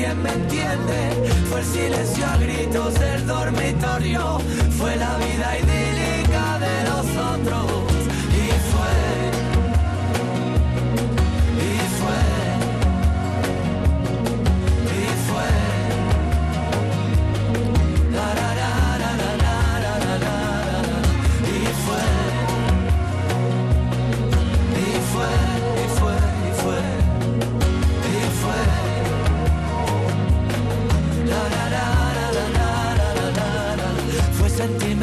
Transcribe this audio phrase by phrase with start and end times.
[0.00, 1.00] ¿quién me entiende?
[1.50, 4.38] Fue el silencio a gritos del dormitorio,
[4.78, 5.99] fue la vida idílica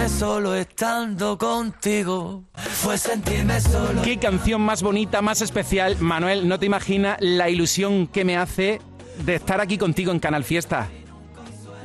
[0.10, 2.44] solo estando contigo.
[2.56, 4.02] Fue sentirme solo.
[4.04, 5.98] Qué canción más bonita, más especial.
[6.00, 8.80] Manuel, no te imaginas la ilusión que me hace
[9.26, 10.88] de estar aquí contigo en Canal Fiesta.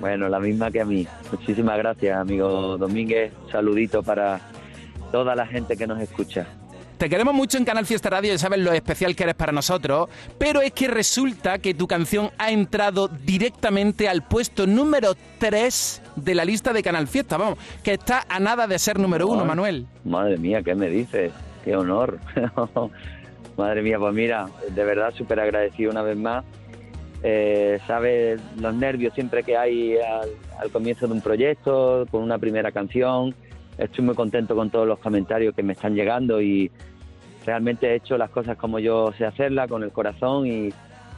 [0.01, 1.07] Bueno, la misma que a mí.
[1.31, 3.33] Muchísimas gracias, amigo Domínguez.
[3.51, 4.41] saludito para
[5.11, 6.47] toda la gente que nos escucha.
[7.03, 10.09] Te queremos mucho en Canal Fiesta Radio y sabes lo especial que eres para nosotros,
[10.39, 16.35] pero es que resulta que tu canción ha entrado directamente al puesto número 3 de
[16.37, 19.89] la lista de Canal Fiesta, vamos, que está a nada de ser número 1, Manuel.
[20.05, 21.33] Madre mía, ¿qué me dices?
[21.65, 22.21] Qué honor.
[23.57, 26.45] madre mía, pues mira, de verdad súper agradecido una vez más.
[27.25, 32.71] Eh, sabes los nervios siempre que hay al comienzo de un proyecto, con una primera
[32.71, 33.35] canción.
[33.77, 36.71] Estoy muy contento con todos los comentarios que me están llegando y,
[37.45, 40.73] realmente he hecho las cosas como yo sé hacerlas, con el corazón y,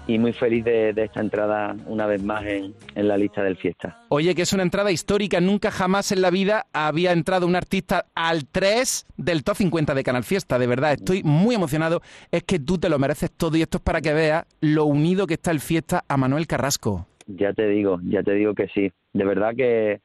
[0.07, 4.03] muy feliz de, esta entrada una vez más en, la lista del fiesta.
[4.11, 8.07] Oye, que es una entrada histórica, nunca jamás en la vida había entrado un artista
[8.15, 12.59] al 3 del top 50 de Canal Fiesta, de verdad, estoy muy emocionado, es que
[12.59, 15.51] tú te lo mereces todo y esto es para que veas lo unido que está
[15.51, 17.07] el fiesta a Manuel Carrasco.
[17.27, 20.03] Ya te digo, ya te digo que sí, de verdad que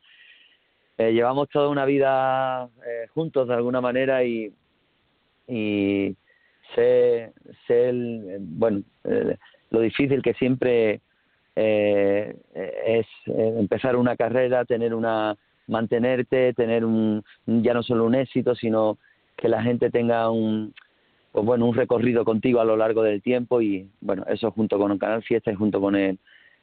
[0.97, 4.53] eh, llevamos toda una vida eh, juntos de alguna manera y,
[5.49, 6.15] y
[6.75, 7.33] sé,
[7.67, 7.91] sé
[8.39, 9.37] bueno, eh,
[9.71, 11.01] lo difícil que siempre
[11.55, 15.35] eh, es eh, empezar una carrera, tener una,
[15.69, 18.97] mantenerte, tener un, ya no solo un éxito, sino
[19.37, 20.73] que la gente tenga un,
[21.31, 24.91] pues bueno, un recorrido contigo a lo largo del tiempo y bueno, eso junto con
[24.91, 26.19] el Canal Fiesta y junto con el,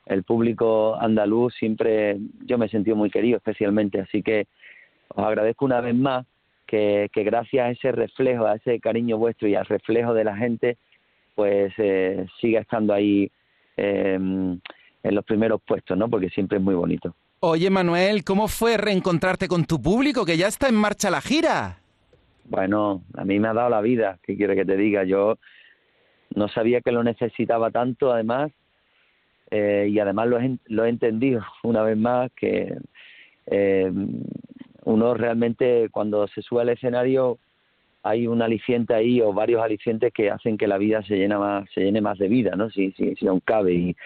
[0.06, 4.46] el público andaluz siempre yo me he sentido muy querido especialmente, así que
[5.08, 6.26] os agradezco una vez más
[6.66, 10.77] que, gracias a ese reflejo, a ese cariño vuestro y al reflejo de la gente,
[11.34, 13.31] pues eh, siga estando ahí
[13.77, 14.59] em,
[15.03, 16.09] en los primeros puestos, ¿no?
[16.09, 17.15] Porque siempre es muy bonito.
[17.41, 21.78] Oye, Manuel, ¿cómo fue reencontrarte con tu público, que ya está en marcha la gira?
[22.44, 25.05] Bueno, a mí me ha dado la vida, ¿qué quiero que te diga?
[25.05, 25.38] Yo
[26.34, 28.53] no sabía que lo necesitaba tanto, además,
[29.50, 32.76] eh, y además lo he, lo he entendido una vez más, que
[33.47, 33.93] eh,
[34.86, 37.38] uno realmente cuando se sube al escenario
[38.04, 41.69] hay un aliciente ahí o varios alicientes que hacen que la vida se llene más,
[41.74, 42.70] se llene más de vida, ¿no?
[42.70, 43.75] Si, si, si aún cabe.
[43.75, 43.96] Y,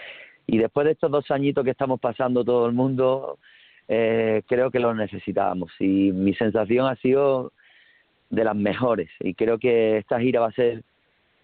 [0.47, 3.39] y después de estos dos añitos que estamos pasando todo el mundo,
[3.89, 5.71] eh, creo que lo necesitábamos.
[5.79, 7.53] Y mi sensación ha sido
[8.31, 9.11] de las mejores.
[9.21, 10.83] Y creo que esta gira va a ser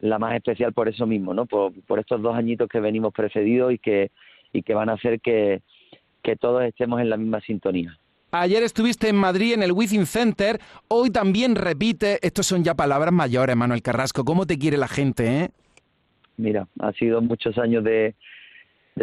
[0.01, 1.45] la más especial por eso mismo, ¿no?
[1.45, 4.11] Por, por estos dos añitos que venimos precedidos y que,
[4.55, 5.61] y que van a hacer que,
[6.23, 7.99] que todos estemos en la misma sintonía.
[8.41, 10.59] Ayer estuviste en Madrid en el Within Center,
[10.89, 15.45] hoy también repite, estos son ya palabras mayores, Manuel Carrasco, ¿cómo te quiere la gente,
[15.45, 15.51] eh?
[16.37, 18.15] Mira, ha sido muchos años de,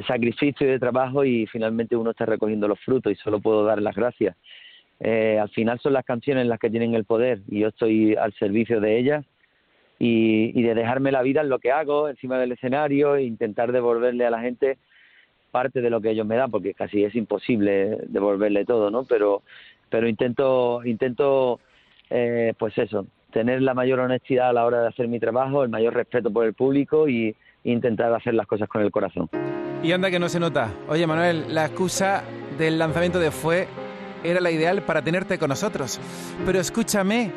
[0.07, 3.81] sacrificio y de trabajo y finalmente uno está recogiendo los frutos y solo puedo dar
[3.81, 4.35] las gracias.
[4.99, 8.33] Eh, al final son las canciones las que tienen el poder y yo estoy al
[8.33, 9.25] servicio de ellas
[9.97, 13.72] y, y de dejarme la vida en lo que hago, encima del escenario e intentar
[13.72, 14.77] devolverle a la gente
[15.53, 19.03] parte de lo que ellos me dan, porque casi es imposible devolverle todo, ¿no?
[19.03, 19.44] Pero,
[19.88, 21.59] pero intento, intento,
[22.09, 25.69] eh, pues eso, tener la mayor honestidad a la hora de hacer mi trabajo, el
[25.69, 29.30] mayor respeto por el público y intentar hacer las cosas con el corazón.
[29.84, 30.72] Y anda que no se nota.
[30.90, 32.24] Oye, Manuel, la excusa
[32.58, 33.68] del lanzamiento de Fue
[34.24, 36.00] era la ideal para tenerte con nosotros.
[36.47, 37.31] Pero escúchame,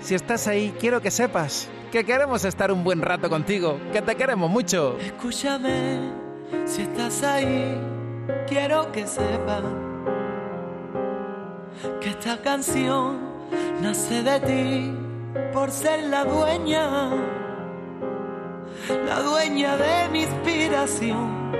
[0.00, 4.14] si estás ahí, quiero que sepas que queremos estar un buen rato contigo, que te
[4.14, 4.98] queremos mucho.
[4.98, 6.21] Escúchame
[6.66, 7.78] si estás ahí,
[8.46, 9.62] quiero que sepas
[12.00, 13.18] que esta canción
[13.80, 14.94] nace de ti
[15.52, 17.10] por ser la dueña,
[19.06, 21.52] la dueña de mi inspiración,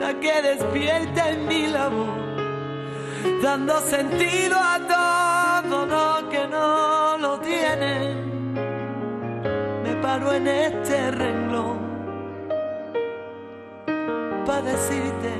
[0.00, 2.18] la que despierta en mi labor,
[3.42, 4.78] dando sentido a
[5.68, 8.14] todo lo que no lo tiene.
[9.82, 11.83] Me paro en este renglón
[14.54, 15.32] para decirte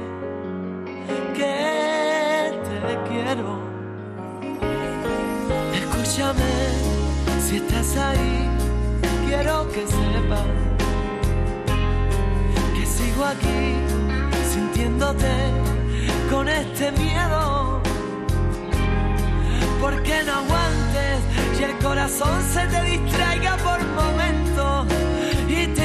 [1.34, 3.60] que te quiero.
[5.80, 6.52] Escúchame,
[7.44, 8.48] si estás ahí,
[9.26, 10.48] quiero que sepas
[12.74, 13.62] que sigo aquí
[14.50, 15.34] sin metiéndote
[16.30, 17.80] con este miedo.
[19.80, 21.18] Porque no aguantes
[21.60, 24.86] y el corazón se te distraiga por momentos
[25.48, 25.83] y te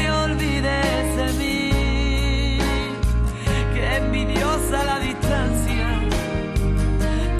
[4.39, 5.99] Envidiosa la distancia,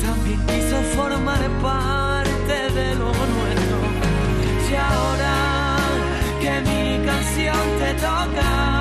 [0.01, 3.77] también quiso formar parte de lo nuestro.
[4.69, 5.77] Y ahora
[6.41, 8.78] que mi canción te toca,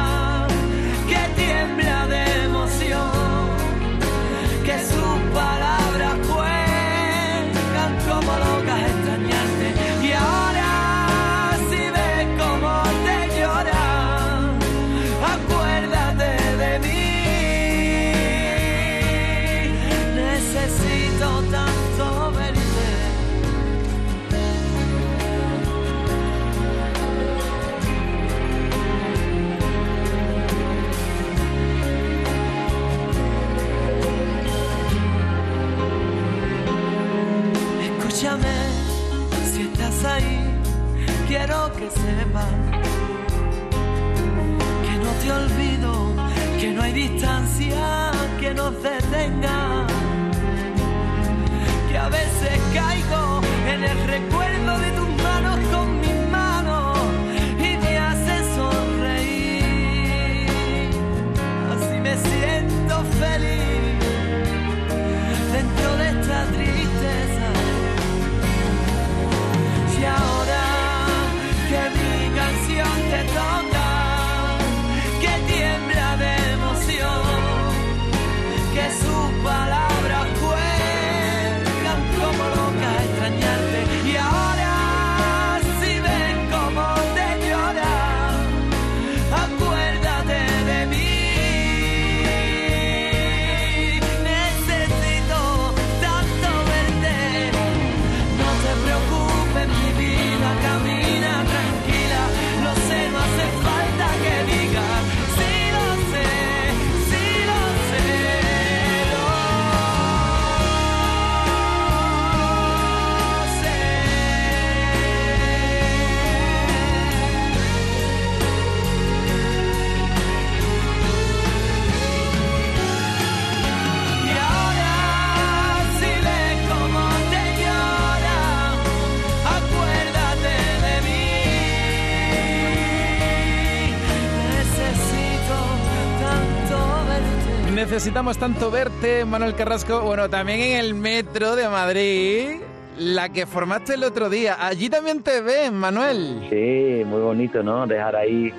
[137.98, 140.02] Necesitamos tanto verte, Manuel Carrasco.
[140.02, 142.60] Bueno, también en el metro de Madrid,
[142.96, 144.56] la que formaste el otro día.
[144.64, 146.46] Allí también te ven, Manuel.
[146.48, 147.88] Sí, muy bonito, ¿no?
[147.88, 148.52] Dejar ahí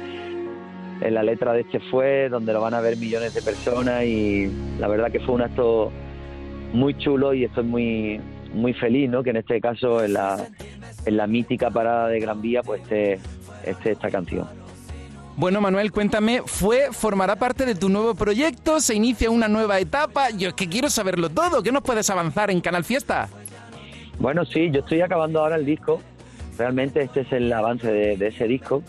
[1.00, 4.52] en la letra de este fue, donde lo van a ver millones de personas y
[4.78, 5.90] la verdad que fue un acto
[6.74, 8.20] muy chulo y estoy muy
[8.54, 9.24] muy feliz, ¿no?
[9.24, 10.38] Que en este caso en la,
[11.06, 13.22] en la mítica parada de Gran Vía pues esté,
[13.64, 14.50] esté esta canción.
[15.40, 18.82] Bueno, Manuel, cuéntame, ¿fue, formará parte de tu nuevo proyecto?
[18.82, 20.32] ¿Se inicia una nueva etapa?
[20.32, 21.64] Yo es que quiero saberlo todo.
[21.64, 23.30] ¿Qué nos puedes avanzar en Canal Fiesta?
[24.20, 26.02] Bueno, sí, yo estoy acabando ahora el disco.
[26.58, 28.84] Realmente este es el avance de, ese disco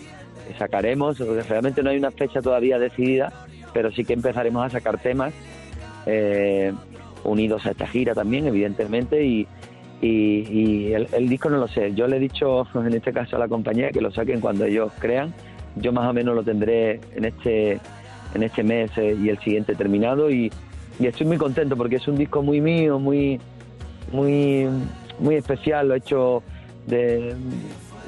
[0.59, 1.19] sacaremos.
[1.49, 3.33] Realmente no hay una fecha todavía decidida,
[3.73, 5.33] pero sí que empezaremos a sacar temas
[6.07, 6.73] eh,
[7.23, 9.25] unidos a esta gira también, evidentemente.
[9.25, 9.47] Y,
[10.03, 11.95] y- y el, el disco no lo sé.
[11.95, 14.93] Yo le he dicho, en este caso a la compañía, que lo saquen cuando ellos
[14.99, 15.33] crean.
[15.77, 17.81] Yo más o menos lo tendré en este,
[18.35, 20.31] en este mes eh, y el siguiente terminado.
[20.31, 20.53] Y,
[21.01, 23.41] estoy muy contento porque es un disco muy mío, muy,
[24.13, 24.67] muy,
[25.19, 26.43] muy especial, lo he hecho
[26.87, 27.35] de...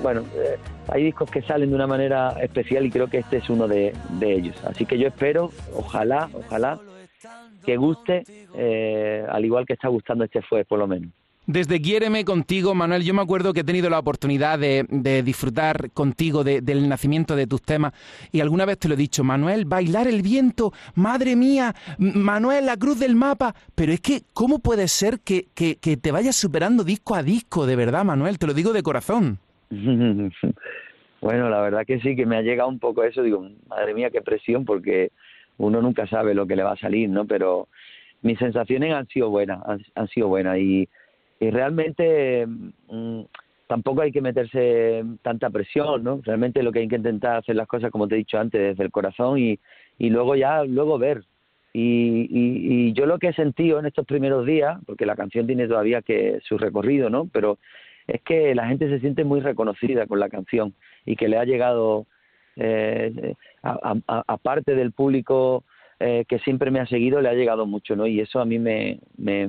[0.02, 3.48] Bueno, eh, hay discos que salen de una manera especial y creo que este es
[3.48, 4.56] uno de, de ellos.
[4.64, 6.80] Así que yo espero, ojalá, ojalá,
[7.64, 11.10] que guste, eh, al igual que está gustando este fue, por lo menos.
[11.44, 15.90] Desde Quiéreme contigo, Manuel, yo me acuerdo que he tenido la oportunidad de, de disfrutar
[15.90, 17.92] contigo de- del nacimiento de tus temas
[18.30, 22.76] y alguna vez te lo he dicho, Manuel, bailar el viento, madre mía, Manuel, la
[22.76, 26.84] cruz del mapa, pero es que, ¿cómo puede ser que, que, que te vayas superando
[26.84, 28.38] disco a disco, de verdad, Manuel?
[28.38, 29.38] Te lo digo de corazón.
[31.20, 34.10] bueno, la verdad que sí, que me ha llegado un poco eso, digo, madre mía,
[34.10, 35.10] qué presión, porque
[35.58, 37.26] uno nunca sabe lo que le va a salir, ¿no?
[37.26, 37.68] Pero
[38.22, 40.88] mis sensaciones han sido buenas, han, han sido buenas y,
[41.42, 43.20] y realmente mm,
[43.66, 46.20] tampoco hay que meterse tanta presión, ¿no?
[46.22, 48.84] Realmente lo que hay que intentar hacer las cosas, como te he dicho antes, desde
[48.84, 49.58] el corazón y,
[49.98, 51.24] y luego ya, luego ver.
[51.72, 55.46] Y, y, y yo lo que he sentido en estos primeros días, porque la canción
[55.46, 57.26] tiene todavía que su recorrido, ¿no?
[57.32, 57.58] Pero
[58.06, 61.44] es que la gente se siente muy reconocida con la canción y que le ha
[61.44, 62.06] llegado,
[62.54, 63.34] eh,
[63.64, 63.96] a-
[64.28, 65.64] aparte del público
[66.04, 68.08] eh, que siempre me ha seguido le ha llegado mucho, ¿no?
[68.08, 69.48] Y eso a mí me, me,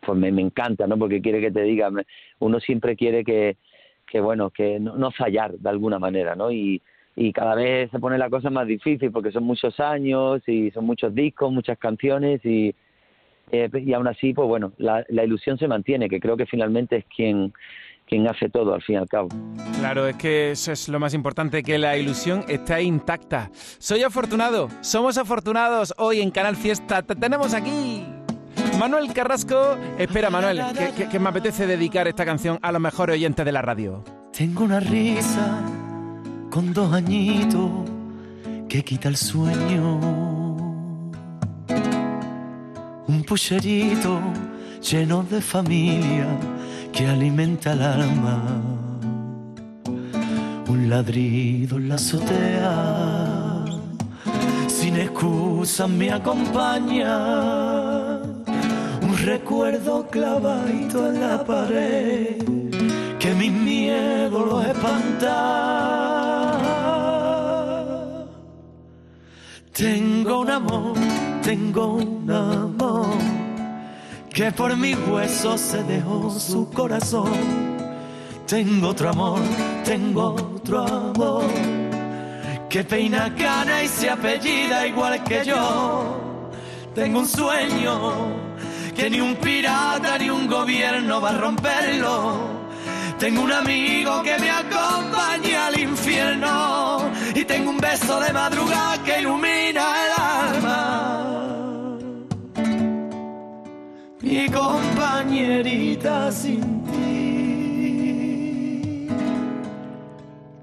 [0.00, 0.98] pues me, encanta, ¿no?
[0.98, 1.90] Porque quiere que te diga,
[2.40, 3.56] uno siempre quiere que,
[4.06, 6.50] que bueno, que no, no fallar de alguna manera, ¿no?
[6.50, 6.82] Y,
[7.16, 10.84] y cada vez se pone la cosa más difícil porque son muchos años y son
[10.84, 12.74] muchos discos, muchas canciones y,
[13.50, 16.96] eh, y aún así, pues bueno, la, la ilusión se mantiene, que creo que finalmente
[16.96, 17.54] es quien
[18.08, 19.28] quien hace todo al fin y al cabo.
[19.78, 23.50] Claro, es que eso es lo más importante, que la ilusión está intacta.
[23.78, 27.02] Soy afortunado, somos afortunados hoy en Canal Fiesta.
[27.02, 28.04] Te tenemos aquí.
[28.78, 30.62] Manuel Carrasco, espera Manuel,
[31.10, 34.02] que, me apetece dedicar esta canción a los mejores oyentes de la radio.
[34.32, 35.60] Tengo una risa
[36.50, 37.70] con dos añitos
[38.68, 39.98] que quita el sueño.
[43.08, 44.20] Un pucherito
[44.80, 46.26] lleno de familia
[46.98, 48.42] que alimenta el alma.
[50.66, 53.64] Un ladrido en la azotea,
[54.66, 57.14] sin excusa me acompaña.
[59.00, 62.42] Un recuerdo clavadito en la pared,
[63.20, 65.36] que mi miedo lo espanta.
[69.72, 70.96] Tengo un amor,
[71.44, 72.77] tengo un amor
[74.38, 77.76] que por mis huesos se dejó su corazón.
[78.46, 79.40] Tengo otro amor,
[79.84, 81.42] tengo otro amor,
[82.70, 86.52] que peina cana y se apellida igual que yo.
[86.94, 88.28] Tengo un sueño
[88.94, 92.36] que ni un pirata ni un gobierno va a romperlo.
[93.18, 99.18] Tengo un amigo que me acompaña al infierno y tengo un beso de madrugada que
[99.18, 101.17] ilumina el alma
[104.28, 107.08] mi compañerita sin ti.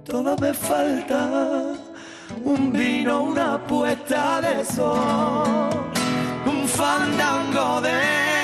[0.03, 1.73] Todo me falta,
[2.43, 5.69] un vino, una puesta de sol,
[6.45, 8.34] un fandango de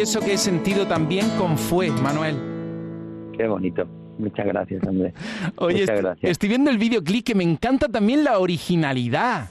[0.00, 2.34] confieso que he sentido también con Fue, Manuel.
[3.36, 3.86] Qué bonito.
[4.16, 5.12] Muchas gracias, Andrés.
[5.56, 5.84] Oye,
[6.22, 9.50] estoy viendo el videoclip que me encanta también la originalidad.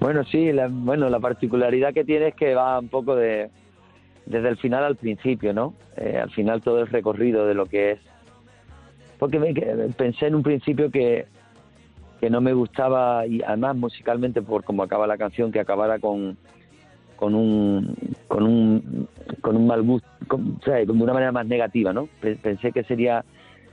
[0.00, 3.48] Bueno, sí, la, bueno, la particularidad que tiene es que va un poco de
[4.26, 5.72] desde el final al principio, ¿no?
[5.96, 8.00] Eh, al final todo el recorrido de lo que es.
[9.18, 9.54] Porque me,
[9.96, 11.24] pensé en un principio que,
[12.20, 16.36] que no me gustaba, y además musicalmente por cómo acaba la canción, que acabara con,
[17.22, 17.94] con un
[18.26, 19.06] con un
[19.42, 20.08] con un mal gusto,
[20.66, 22.08] de una manera más negativa, ¿no?
[22.20, 23.24] Pensé que sería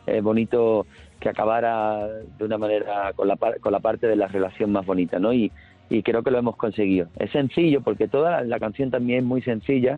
[0.06, 0.86] eh, bonito
[1.20, 5.18] que acabara de una manera con la con la parte de la relación más bonita,
[5.18, 5.34] ¿no?
[5.34, 5.52] Y,
[5.90, 7.08] y creo que lo hemos conseguido.
[7.18, 9.98] Es sencillo porque toda la canción también es muy sencilla,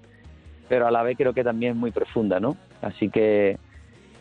[0.70, 2.56] pero a la vez creo que también es muy profunda, ¿no?
[2.82, 3.58] Así que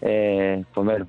[0.03, 1.07] eh, pues bueno,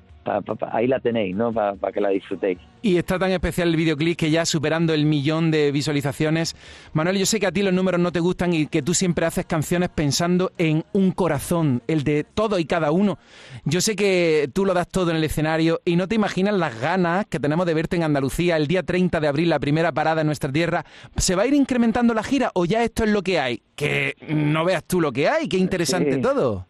[0.70, 1.52] ahí la tenéis, ¿no?
[1.52, 2.58] Para que la disfrutéis.
[2.82, 6.56] Y está tan especial el videoclip que ya superando el millón de visualizaciones.
[6.92, 9.24] Manuel, yo sé que a ti los números no te gustan y que tú siempre
[9.24, 13.18] haces canciones pensando en un corazón, el de todo y cada uno.
[13.64, 16.80] Yo sé que tú lo das todo en el escenario y no te imaginas las
[16.80, 20.22] ganas que tenemos de verte en Andalucía el día 30 de abril, la primera parada
[20.22, 20.84] en nuestra tierra.
[21.16, 23.62] ¿Se va a ir incrementando la gira o ya esto es lo que hay?
[23.76, 26.66] Que no veas tú lo que hay, qué interesante todo.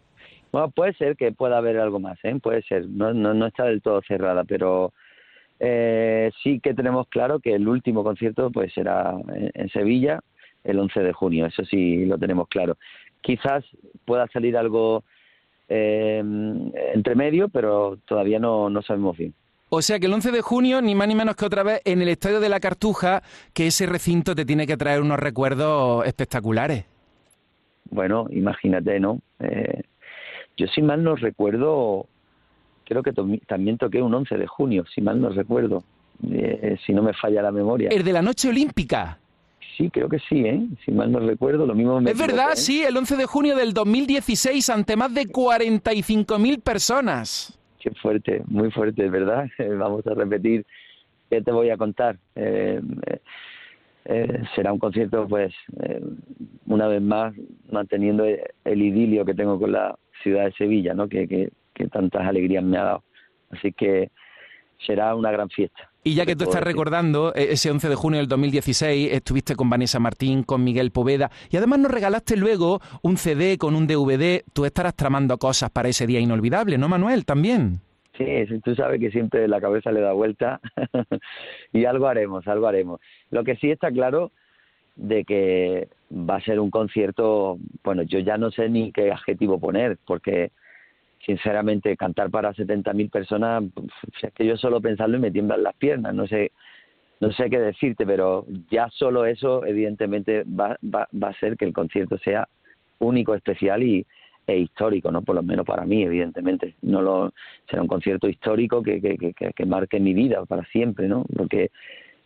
[0.53, 2.39] Bueno, puede ser que pueda haber algo más, ¿eh?
[2.43, 4.93] puede ser, no, no, no está del todo cerrada, pero
[5.59, 10.21] eh, sí que tenemos claro que el último concierto pues será en, Sevilla
[10.63, 12.77] el 11 de junio, eso sí lo tenemos claro.
[13.23, 13.65] Quizás
[14.05, 15.05] pueda salir algo
[15.69, 16.23] eh,
[16.95, 19.35] entre medio, pero todavía no, no sabemos bien.
[19.71, 22.03] O sea que el 11 de junio, ni más ni menos que otra vez, en
[22.03, 23.23] el Estadio de la Cartuja,
[23.55, 26.85] que ese recinto te tiene que traer unos recuerdos espectaculares.
[27.91, 29.21] Bueno, imagínate, ¿no?
[29.41, 29.83] Eh,
[30.57, 32.07] yo si mal no recuerdo,
[32.85, 35.83] creo que también toqué un 11 de junio, si mal no recuerdo,
[36.31, 37.89] eh, si no me falla la memoria.
[37.91, 39.19] ¿El de la noche olímpica?
[39.77, 40.67] Sí, creo que sí, ¿eh?
[40.85, 42.57] Si mal no recuerdo, lo mismo me Es verdad, ¿eh?
[42.57, 47.59] sí, el 11 de junio del 2016 ante más de 45.000 personas.
[47.81, 49.47] Qué fuerte, muy fuerte, ¿verdad?
[49.79, 50.67] Vamos a repetir,
[51.31, 52.19] ¿qué te voy a contar?
[52.37, 52.81] Eh,
[54.05, 55.55] eh, será un concierto, pues,
[56.67, 57.35] una vez más,
[57.71, 61.09] manteniendo el idilio que tengo con la ciudad de Sevilla, ¿no?
[61.09, 61.51] Que, que,
[61.89, 63.05] tantas alegrías me ha dado.
[63.51, 64.11] Así que
[64.87, 65.91] será una gran fiesta.
[66.05, 69.69] Y ya que tú estás recordando, eh, ese 11 de junio del 2016 estuviste con
[69.69, 74.43] Vanessa Martín, con Miguel Poveda, y además nos regalaste luego un CD con un DVD.
[74.53, 77.25] Tú estarás tramando cosas para ese día inolvidable, ¿no, Manuel?
[77.25, 77.81] También.
[78.17, 78.25] Sí,
[78.63, 80.61] tú sabes que siempre la cabeza le da vuelta
[81.73, 83.01] y algo haremos, algo haremos.
[83.31, 84.33] Lo que sí está claro
[84.97, 89.59] de que va a ser un concierto, bueno, yo ya no sé ni qué adjetivo
[89.59, 90.51] poner, porque
[91.25, 93.65] sinceramente cantar para 70.000 personas,
[94.23, 96.53] es que yo solo pensarlo y me tiemblan las piernas, no sé
[97.21, 101.65] no sé qué decirte, pero ya solo eso evidentemente va, va, va a ser que
[101.65, 102.49] el concierto sea
[102.99, 104.05] único, especial y,
[104.47, 105.23] e histórico, ¿no?
[105.23, 106.75] Por lo menos para mí, evidentemente.
[106.83, 107.33] No lo,
[107.69, 111.25] será un concierto histórico que, que, que, que marque mi vida para siempre, ¿no?
[111.37, 111.71] Porque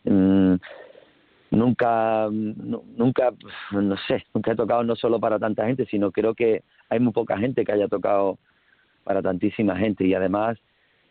[0.05, 0.55] mm,
[1.57, 3.33] nunca, nunca,
[3.73, 7.13] no sé, nunca he tocado no solo para tanta gente, sino creo que hay muy
[7.13, 8.39] poca gente que haya tocado
[9.05, 10.59] para tantísima gente y además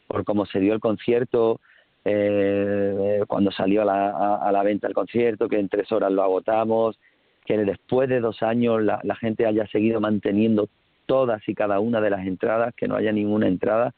[0.07, 1.59] por cómo se dio el concierto,
[2.05, 6.21] eh, cuando salió a la, a, la venta el concierto, que en tres horas lo
[6.21, 6.99] agotamos,
[7.45, 10.69] que después de dos años la, la gente haya seguido manteniendo
[11.07, 13.93] todas y cada una de las entradas, que no haya ninguna entrada.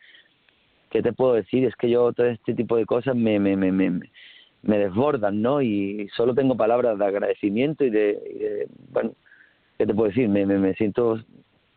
[0.89, 1.65] ¿Qué te puedo decir?
[1.65, 4.09] Es que yo todo este tipo de cosas me, me, me, me,
[4.63, 5.61] me desbordan, ¿no?
[5.61, 9.11] Y solo tengo palabras de agradecimiento y de, bueno,
[9.77, 10.27] ¿qué te puedo decir?
[10.29, 11.19] Me, me, me siento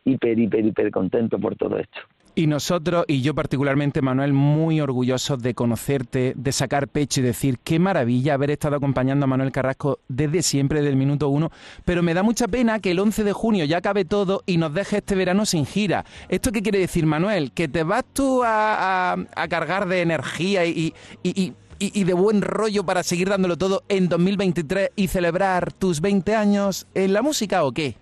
[0.05, 1.99] hiper, hiper, hiper contento por todo esto.
[2.33, 7.57] Y nosotros, y yo particularmente, Manuel, muy orgullosos de conocerte, de sacar pecho y decir
[7.61, 11.51] qué maravilla haber estado acompañando a Manuel Carrasco desde siempre, desde el minuto uno.
[11.83, 14.73] Pero me da mucha pena que el 11 de junio ya acabe todo y nos
[14.73, 16.05] deje este verano sin gira.
[16.29, 17.51] ¿Esto qué quiere decir, Manuel?
[17.51, 21.53] ¿Que te vas tú a, a, cargar de energía y, y, y,
[21.89, 27.11] de buen rollo para seguir dándolo todo en 2023 y celebrar tus 20 años en
[27.13, 27.95] la música o qué?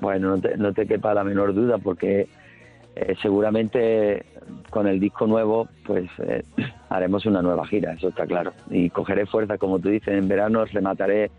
[0.00, 2.28] Bueno, no te, no te quepa la menor duda porque
[2.96, 4.24] eh, seguramente
[4.70, 6.42] con el disco nuevo pues eh,
[6.88, 8.54] haremos una nueva gira, eso está claro.
[8.70, 11.30] Y cogeré fuerza, como tú dices, en verano remataré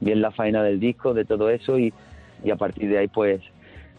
[0.00, 1.94] bien la faena del disco, de todo eso y,
[2.42, 3.40] y a partir de ahí pues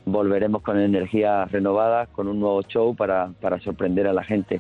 [0.06, 4.60] volveremos con energías renovadas, con un nuevo show para, para sorprender a la gente.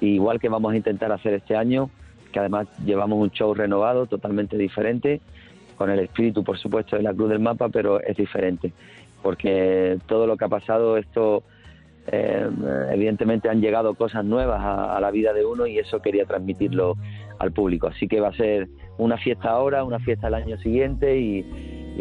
[0.00, 1.90] igual que vamos a intentar hacer este año,
[2.32, 5.20] que además llevamos un show renovado, totalmente diferente,
[5.76, 8.72] con el espíritu, por supuesto, de la Cruz del Mapa, pero es diferente,
[9.22, 11.42] porque todo lo que ha pasado, esto
[12.06, 12.48] eh,
[12.92, 16.96] evidentemente han llegado cosas nuevas a, la vida de uno y eso quería transmitirlo
[17.38, 17.86] al público.
[17.86, 21.44] Así que va a ser una fiesta ahora, una fiesta el año siguiente y,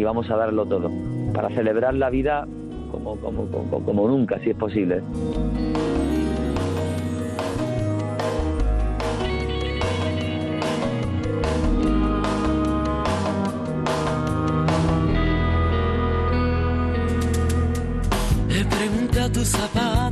[0.03, 0.89] vamos a darlo todo
[1.33, 2.47] para celebrar la vida
[2.89, 5.01] como, nunca, si es posible.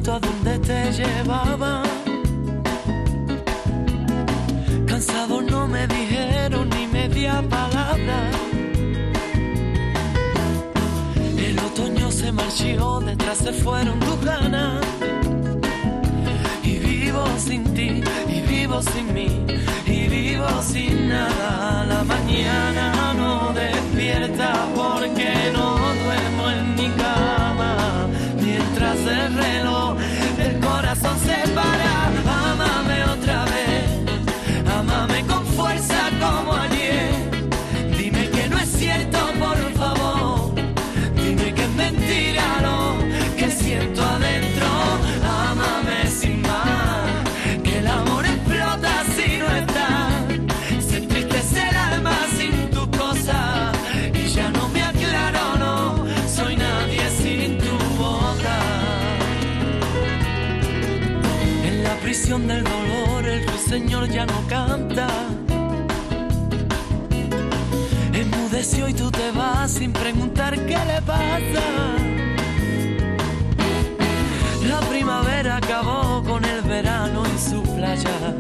[0.10, 1.84] A donde te llevaba.
[4.86, 8.32] Cansado no me dijeron ni media palabra.
[11.38, 14.86] El otoño se marchó, detrás se fueron tus ganas.
[16.64, 19.46] Y vivo sin ti, y vivo sin mí,
[19.86, 21.86] y vivo sin nada.
[21.86, 27.38] La mañana no despierta porque no duermo en mi cama
[29.08, 29.98] mientras el reloj
[30.38, 31.97] del corazón se para.
[62.38, 65.08] Prisión del dolor, el ruiseñor ya no canta.
[68.14, 71.66] Enmudeció y tú te vas sin preguntar qué le pasa.
[74.68, 78.36] La primavera acabó con el verano en su playa.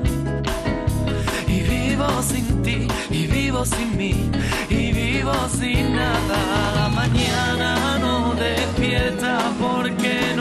[1.47, 4.29] Y vivo sin ti, y vivo sin mí,
[4.69, 6.39] y vivo sin nada.
[6.75, 10.36] La mañana no despierta porque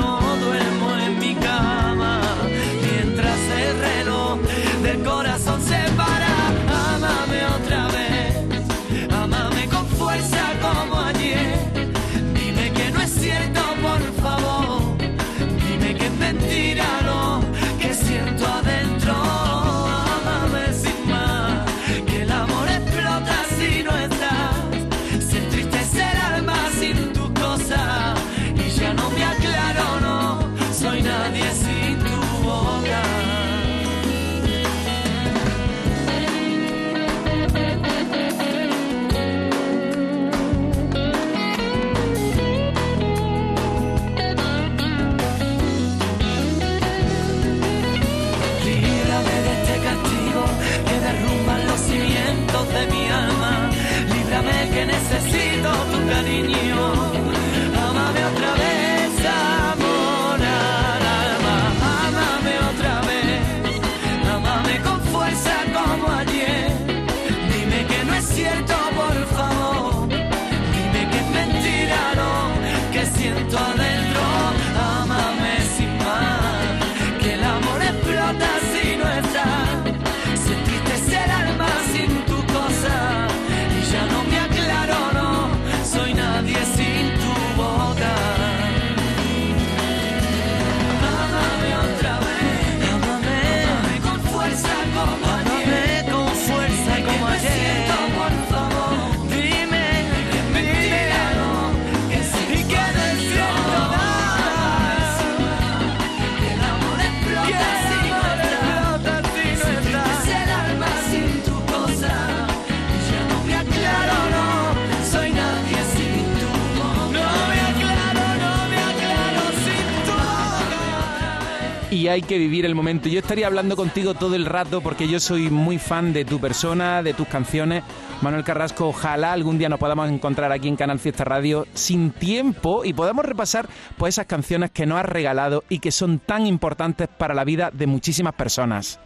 [122.17, 123.11] hay que vivir el momento.
[123.11, 127.03] Yo estaría hablando contigo todo el rato porque yo soy muy fan de tu persona,
[127.03, 127.85] de tus canciones.
[128.23, 132.87] Manuel Carrasco, ojalá algún día nos podamos encontrar aquí en Canal Fiesta Radio sin tiempo
[132.87, 137.07] y podamos repasar pues esas canciones que nos has regalado y que son tan importantes
[137.07, 138.99] para la vida de muchísimas personas.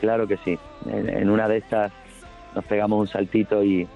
[0.00, 0.58] Claro que sí.
[0.86, 1.92] En, en una de estas
[2.54, 3.86] nos pegamos un saltito y,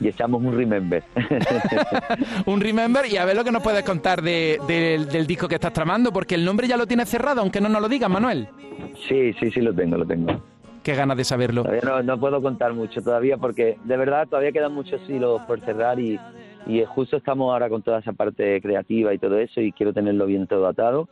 [0.00, 1.02] y echamos un remember.
[2.46, 5.56] Un remember y a ver lo que nos puedes contar de- del- del disco que
[5.56, 8.48] estás tramando porque el nombre ya lo tienes cerrado, aunque no nos lo digas, Manuel.
[9.08, 10.40] sí, sí, sí lo tengo, lo tengo.
[10.82, 11.62] Qué ganas de saberlo.
[11.64, 15.60] Todavía no, no puedo contar mucho todavía porque de verdad todavía quedan muchos hilos por
[15.60, 16.18] cerrar y,
[16.66, 20.24] y justo estamos ahora con toda esa parte creativa y todo eso y quiero tenerlo
[20.26, 21.08] bien todo atado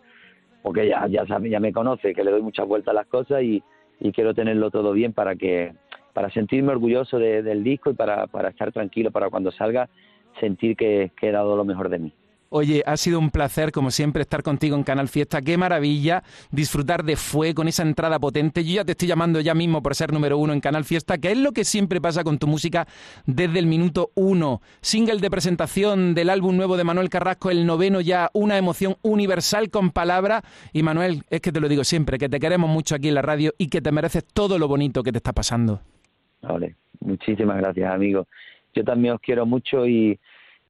[0.63, 3.63] porque ya ya ya me conoce que le doy muchas vueltas a las cosas y,
[4.01, 5.73] y quiero tenerlo todo bien para que
[6.17, 9.87] para sentirme orgulloso de- del disco y para, para estar tranquilo para cuando salga
[10.41, 12.13] sentir que, que he dado lo mejor de mí.
[12.49, 15.43] Oye, ha sido un placer, como siempre, estar contigo en Canal Fiesta.
[15.43, 18.65] Qué maravilla disfrutar de Fue con esa entrada potente.
[18.65, 21.33] Yo ya te estoy llamando ya mismo por ser número uno en Canal Fiesta, que
[21.33, 22.87] es lo que siempre pasa con tu música
[23.27, 24.63] desde el minuto uno.
[24.81, 29.69] Single de presentación del álbum nuevo de Manuel Carrasco, el noveno ya, una emoción universal
[29.69, 30.43] con palabras.
[30.73, 33.23] Y Manuel, es que te lo digo siempre, que te queremos mucho aquí en la
[33.23, 35.81] radio y que te mereces todo lo bonito que te está pasando.
[36.43, 38.27] Vale, muchísimas gracias, amigos.
[38.75, 40.19] Yo también os quiero mucho y,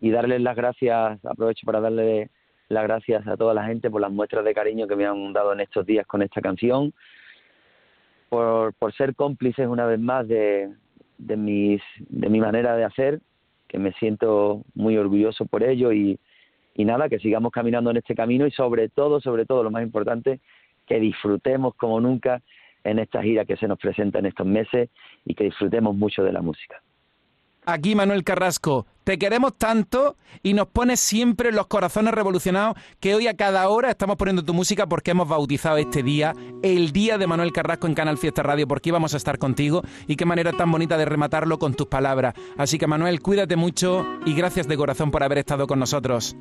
[0.00, 2.30] darles las gracias, aprovecho para darle
[2.68, 5.52] las gracias a toda la gente por las muestras de cariño que me han dado
[5.52, 6.92] en estos días con esta canción,
[8.28, 10.72] por, por ser cómplices una vez más de,
[11.18, 13.20] de, mis, de mi manera de hacer,
[13.68, 16.18] que me siento muy orgulloso por ello y,
[16.74, 19.82] y nada, que sigamos caminando en este camino y sobre todo, sobre todo, lo más
[19.82, 20.40] importante,
[20.86, 22.42] que disfrutemos como nunca
[22.90, 24.90] en esta gira que se nos presenta en estos meses
[25.24, 26.82] y que disfrutemos mucho de la música.
[27.68, 33.26] Aquí Manuel Carrasco, te queremos tanto y nos pones siempre los corazones revolucionados que hoy
[33.26, 37.26] a cada hora estamos poniendo tu música porque hemos bautizado este día, el día de
[37.26, 40.70] Manuel Carrasco en Canal Fiesta Radio, porque íbamos a estar contigo y qué manera tan
[40.70, 42.34] bonita de rematarlo con tus palabras.
[42.56, 46.36] Así que Manuel, cuídate mucho y gracias de corazón por haber estado con nosotros.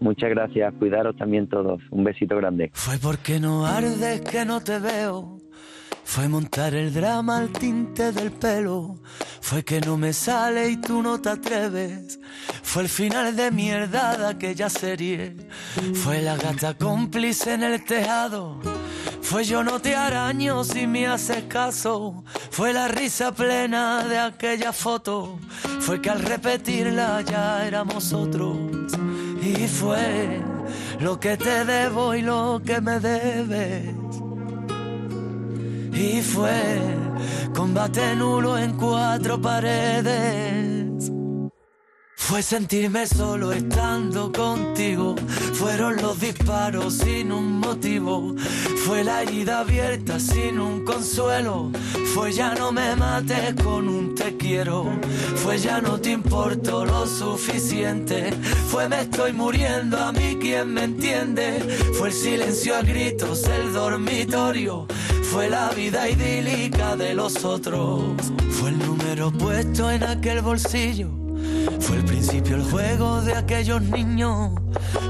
[0.00, 1.80] Muchas gracias, cuidaros también todos.
[1.92, 2.70] Un besito grande.
[2.74, 5.38] Fue porque no ardes que no te veo.
[6.04, 8.98] Fue montar el drama al tinte del pelo.
[9.40, 12.20] Fue que no me sale y tú no te atreves.
[12.62, 15.36] Fue el final de mierda de aquella serie.
[15.94, 18.60] Fue la gata cómplice en el tejado.
[19.22, 22.24] Fue yo no te araño si me haces caso.
[22.50, 25.40] Fue la risa plena de aquella foto.
[25.80, 28.56] Fue que al repetirla ya éramos otros.
[29.42, 30.42] Y fue
[31.00, 34.23] lo que te debo y lo que me debes.
[35.94, 36.80] Y fue
[37.54, 41.10] combate nulo en cuatro paredes.
[42.16, 45.14] Fue sentirme solo estando contigo.
[45.52, 48.34] Fueron los disparos sin un motivo.
[48.86, 51.70] Fue la herida abierta sin un consuelo.
[52.14, 54.86] Fue ya no me mates con un te quiero.
[55.36, 58.32] Fue ya no te importo lo suficiente.
[58.68, 61.60] Fue me estoy muriendo a mí quien me entiende.
[61.98, 64.86] Fue el silencio a gritos, el dormitorio.
[65.34, 68.04] Fue la vida idílica de los otros.
[68.50, 71.10] Fue el número puesto en aquel bolsillo.
[71.80, 74.52] Fue el principio el juego de aquellos niños.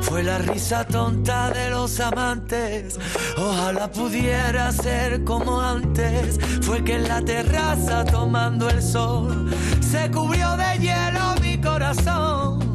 [0.01, 2.99] Fue la risa tonta de los amantes.
[3.37, 6.39] Ojalá pudiera ser como antes.
[6.63, 12.74] Fue que en la terraza tomando el sol se cubrió de hielo mi corazón.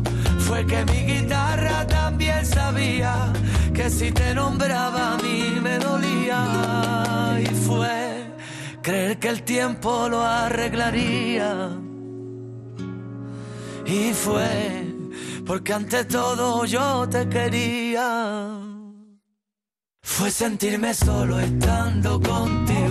[0.49, 3.31] Fue que mi guitarra también sabía
[3.71, 7.37] que si te nombraba a mí me dolía.
[7.39, 8.33] Y fue
[8.81, 11.69] creer que el tiempo lo arreglaría.
[13.85, 14.87] Y fue
[15.45, 18.59] porque ante todo yo te quería.
[20.01, 22.88] Fue sentirme solo estando contigo.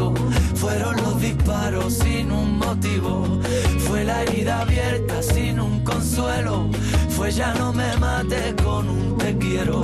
[0.60, 3.40] Fueron los disparos sin un motivo.
[3.86, 6.68] Fue la herida abierta sin un consuelo.
[7.10, 9.82] Fue ya no me mates con un te quiero.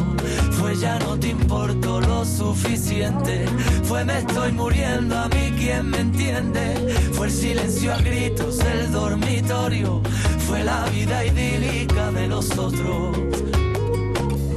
[0.58, 3.46] Fue ya no te importo lo suficiente.
[3.84, 6.74] Fue me estoy muriendo a mí quien me entiende.
[7.12, 10.02] Fue el silencio a gritos, el dormitorio.
[10.46, 13.16] Fue la vida idílica de los otros.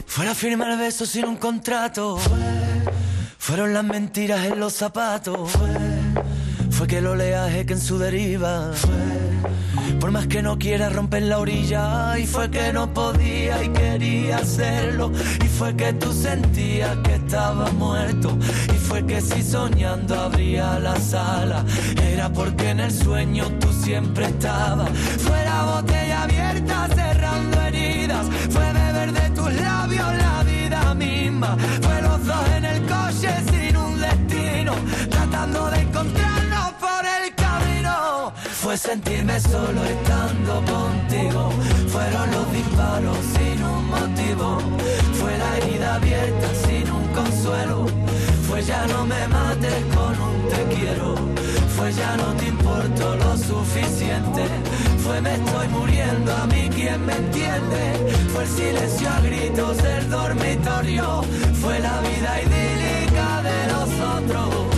[0.06, 2.18] Fue a firmar besos sin un contrato.
[3.48, 5.52] Fueron las mentiras en los zapatos.
[6.70, 8.72] Fue, que el oleaje que en su deriva.
[10.02, 12.20] por más que no quiera romper la orilla.
[12.20, 15.14] Y fue que no podía y quería hacerlo.
[15.42, 18.38] Y fue que tú sentías que estaba muerto.
[18.68, 21.64] Y fue que si soñando abría la sala.
[22.04, 24.90] Era porque en el sueño tú siempre estabas.
[25.20, 28.28] Fue la botella abierta cerrando heridas.
[28.50, 31.56] Fue beber de tus labios la vida misma.
[31.82, 32.57] Fue los dos
[35.54, 38.34] de encontrarnos por el camino.
[38.36, 41.50] Fue sentirme solo estando contigo,
[41.88, 44.60] fueron los disparos sin un motivo,
[45.14, 47.86] fue la herida abierta sin un consuelo,
[48.48, 51.16] fue ya no me mates con un te quiero,
[51.76, 54.44] fue ya no te importo lo suficiente,
[55.04, 57.84] fue me estoy muriendo a mí quien me entiende,
[58.34, 61.24] fue el silencio a gritos del dormitorio,
[61.62, 64.77] fue la vida idílica de nosotros.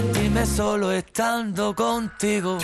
[0.00, 2.56] Sentirme solo estando contigo.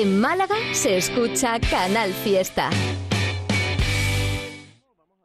[0.00, 2.70] En Málaga se escucha Canal Fiesta.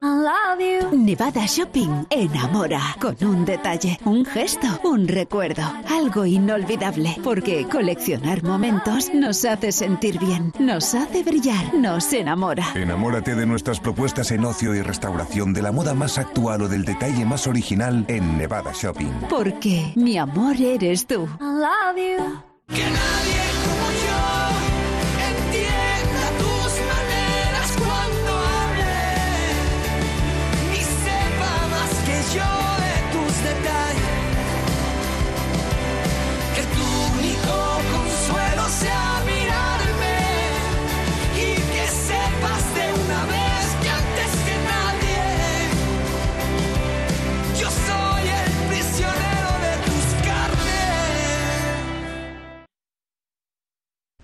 [0.02, 0.98] I love you.
[0.98, 9.14] Nevada Shopping enamora con un detalle, un gesto, un recuerdo, algo inolvidable, porque coleccionar momentos
[9.14, 12.66] nos hace sentir bien, nos hace brillar, nos enamora.
[12.76, 16.84] Enamórate de nuestras propuestas en ocio y restauración, de la moda más actual o del
[16.84, 19.22] detalle más original en Nevada Shopping.
[19.30, 21.30] Porque mi amor eres tú.
[21.40, 22.42] I love you.
[22.68, 23.35] Que nadie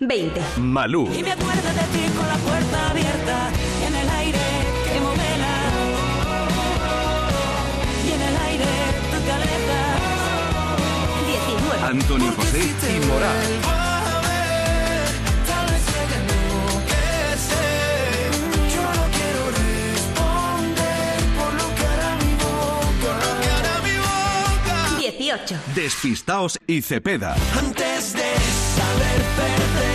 [0.01, 0.41] 20.
[0.57, 1.09] Malú.
[1.13, 4.39] Y me acuerdo de ti con la puerta abierta y en el aire
[4.83, 5.55] que modela.
[8.07, 8.65] Y en el aire
[9.11, 10.01] tú te alejas.
[11.27, 11.85] 19.
[11.85, 13.47] Antonio José y Moral.
[15.47, 17.61] Tal vez llegue a enloquecer.
[18.73, 23.11] Yo no quiero responder por lo que hará mi boca.
[23.21, 24.75] Lo que hará mi boca.
[24.99, 25.55] 18.
[25.75, 27.35] Despistaos y Cepeda.
[27.57, 28.29] Antes de
[28.75, 29.90] saber perder,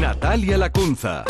[0.00, 1.24] Natalia Lacunza.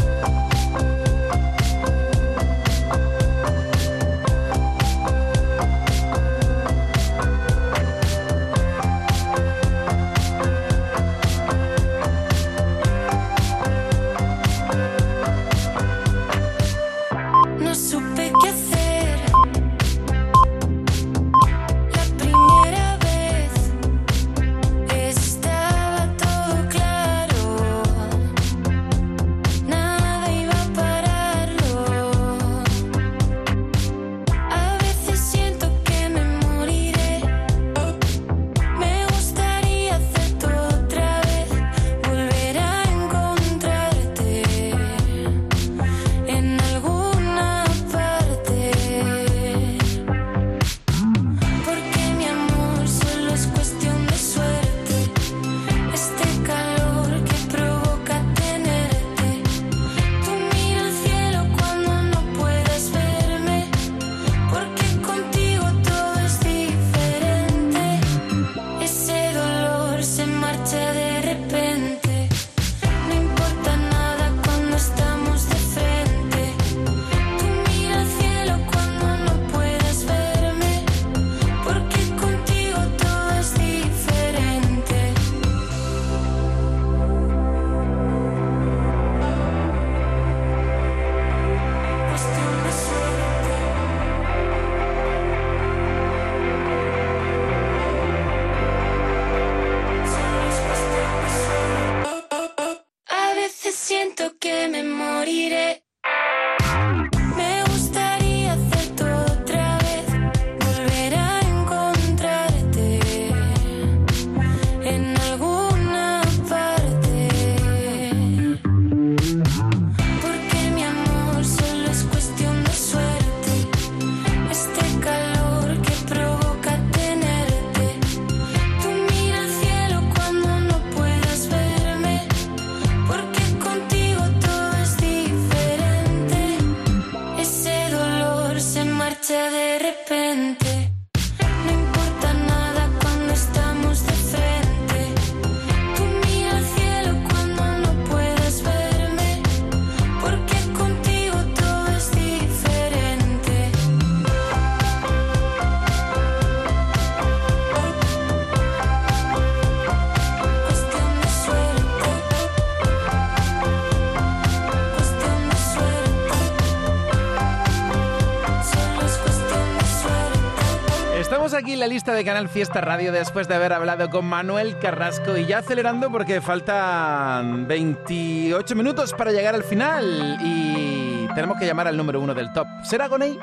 [171.92, 176.10] Lista de Canal Fiesta Radio después de haber hablado con Manuel Carrasco y ya acelerando
[176.10, 182.32] porque faltan 28 minutos para llegar al final y tenemos que llamar al número uno
[182.32, 182.66] del top.
[182.82, 183.38] ¿Será Gonei?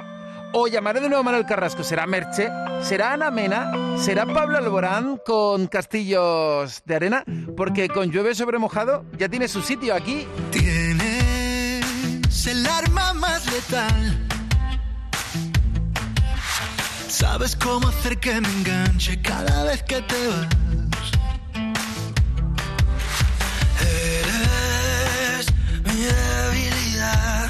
[0.51, 1.83] ¿O llamaré de nuevo a Manuel Carrasco?
[1.83, 2.49] ¿Será Merche?
[2.81, 3.71] ¿Será Ana Mena?
[3.99, 7.23] ¿Será Pablo Alborán con Castillos de Arena?
[7.55, 10.25] Porque con Llueve sobre mojado ya tiene su sitio aquí.
[10.49, 11.85] Tienes
[12.47, 14.28] el arma más letal.
[17.19, 20.47] Sabes cómo hacer que me enganche cada vez que te vas.
[23.81, 25.47] Eres
[25.83, 27.49] mi debilidad.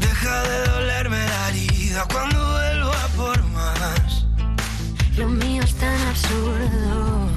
[0.00, 4.24] Deja de dolerme la herida cuando vuelvo a por más.
[5.16, 7.28] Lo mío es tan absurdo.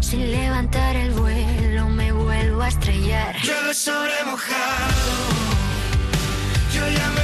[0.00, 3.36] Sin levantar el vuelo me vuelvo a estrellar.
[3.42, 5.12] Llueve sobre mojado.
[6.72, 7.19] Yo ya me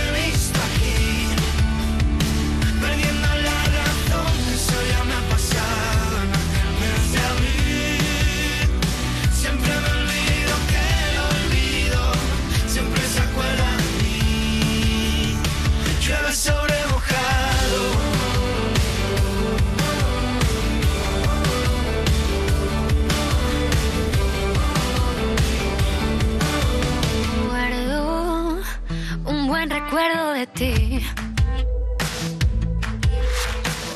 [29.86, 31.00] recuerdo de ti.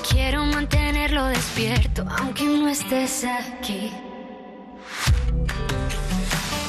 [0.09, 3.93] Quiero mantenerlo despierto aunque no estés aquí.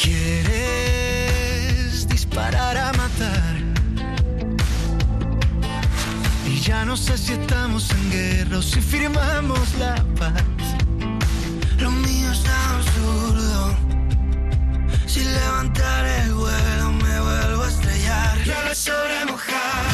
[0.04, 0.48] Quieres
[2.08, 2.71] disparar
[6.92, 10.44] no sé si estamos en guerra o si firmamos la paz.
[11.80, 13.78] Lo mío es absurdo.
[15.06, 18.38] Si levantar el vuelo me vuelvo a estrellar.
[18.44, 19.91] Llueve sobre mojado.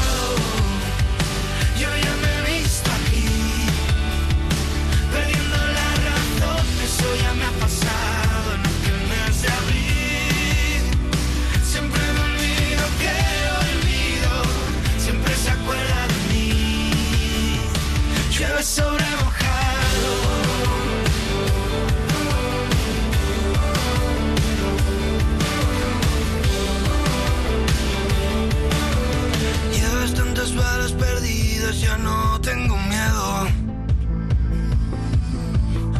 [31.73, 33.47] Ya no tengo miedo.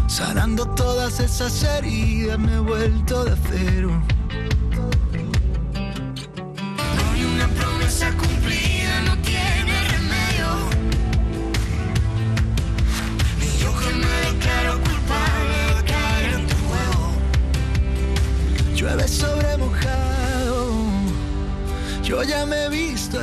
[0.08, 4.17] Sanando todas esas heridas, me he vuelto de cero.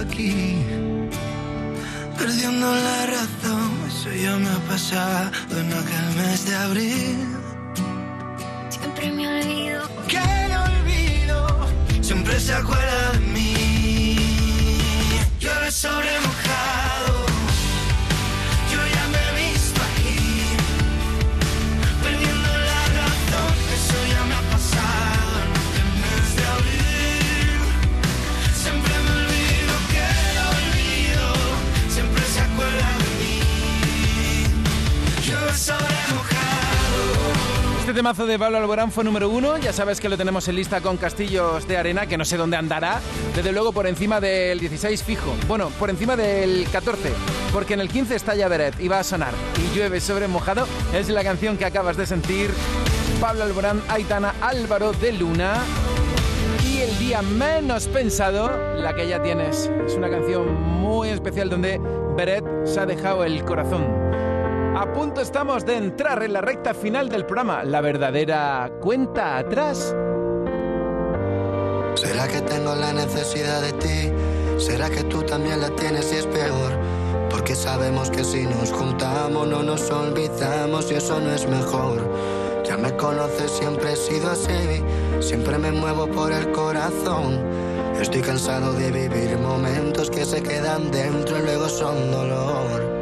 [0.00, 0.56] Aquí.
[2.18, 7.33] Perdiendo la razón, eso ya me ha pasado en aquel mes de abril.
[38.04, 39.56] Temazo de Pablo Alborán fue número uno.
[39.56, 42.58] Ya sabes que lo tenemos en lista con Castillos de Arena, que no sé dónde
[42.58, 43.00] andará.
[43.34, 45.34] Desde luego por encima del 16 fijo.
[45.48, 47.10] Bueno, por encima del 14.
[47.50, 49.32] Porque en el 15 está ya Beret y va a sonar.
[49.56, 50.66] Y llueve sobre mojado.
[50.92, 52.50] Es la canción que acabas de sentir.
[53.22, 55.54] Pablo Alborán, Aitana, Álvaro de Luna.
[56.62, 59.70] Y el día menos pensado, la que ya tienes.
[59.86, 61.80] Es una canción muy especial donde
[62.14, 64.03] Beret se ha dejado el corazón.
[64.76, 69.94] A punto estamos de entrar en la recta final del programa, la verdadera cuenta atrás.
[71.94, 74.12] ¿Será que tengo la necesidad de ti?
[74.58, 76.72] ¿Será que tú también la tienes y es peor?
[77.30, 82.02] Porque sabemos que si nos juntamos no nos olvidamos y eso no es mejor.
[82.64, 84.82] Ya me conoces, siempre he sido así,
[85.20, 87.38] siempre me muevo por el corazón.
[88.00, 92.93] Estoy cansado de vivir momentos que se quedan dentro y luego son dolor.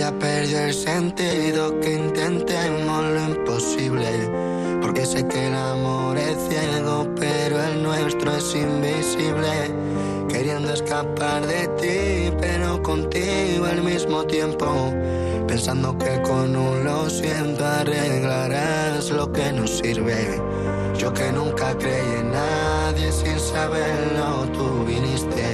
[0.00, 4.08] Ya perdió el sentido que intentemos lo imposible?
[4.80, 9.74] Porque sé que el amor es ciego, pero el nuestro es invisible.
[10.26, 14.66] Queriendo escapar de ti, pero contigo al mismo tiempo.
[15.46, 20.40] Pensando que con un lo siento arreglarás lo que nos sirve.
[20.96, 25.44] Yo que nunca creí en nadie sin saberlo, tú viniste.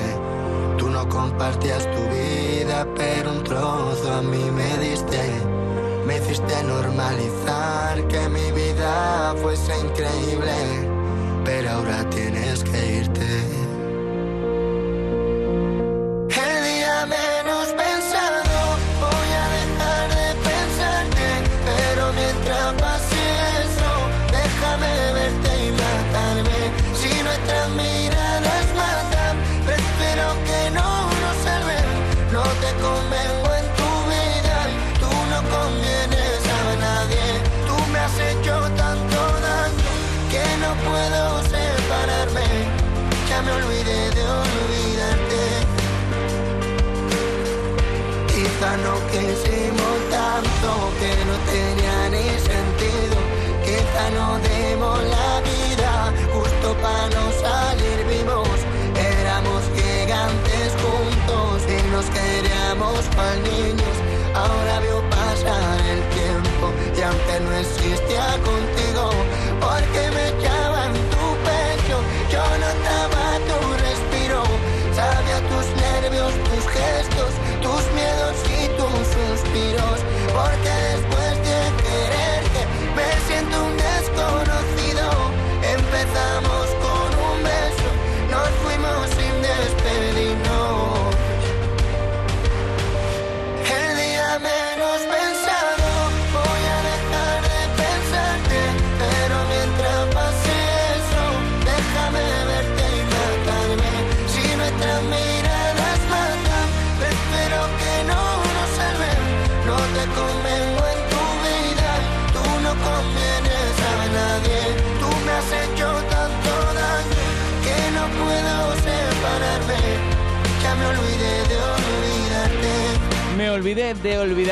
[0.78, 2.45] Tú no compartías tu vida,
[2.85, 5.20] pero un trozo a mí me diste.
[6.07, 10.53] Me hiciste normalizar que mi vida fuese increíble,
[11.45, 12.36] pero ahora tienes
[49.17, 53.17] Quisimos tanto que no tenía ni sentido.
[53.64, 58.59] Quizá no dimos la vida justo para no salir vivos.
[58.95, 63.97] Éramos gigantes juntos y nos queríamos para niños.
[64.35, 66.64] Ahora veo pasar el tiempo
[66.95, 68.76] y aunque no existía contigo,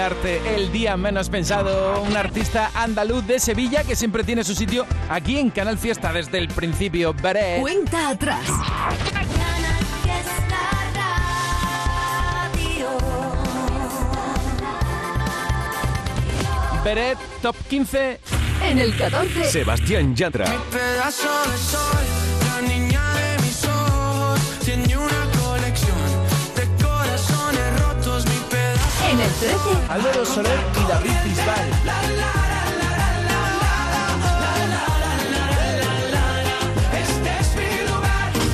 [0.05, 2.03] el día menos pensado.
[2.03, 6.37] Un artista andaluz de Sevilla que siempre tiene su sitio aquí en Canal Fiesta desde
[6.39, 7.15] el principio.
[7.15, 7.59] Veré.
[7.61, 8.47] Cuenta atrás.
[16.85, 18.21] Beret, top 15.
[18.63, 19.45] En el 14.
[19.45, 20.45] Sebastián Yatra.
[20.71, 22.05] Pedazo de sol,
[22.47, 25.24] la niña de mis ojos, tiene una
[29.41, 29.57] 13.
[29.89, 31.69] Álvaro Soler y David Bisbal.